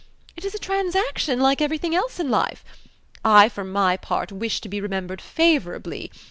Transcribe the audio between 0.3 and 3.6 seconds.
It is a transaction like everything else in life. I,